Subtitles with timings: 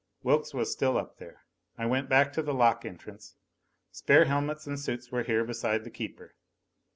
[0.23, 1.43] Wilks was still up there!
[1.77, 3.35] I went back to the lock entrance.
[3.91, 6.33] Spare helmets and suits were here beside the keeper.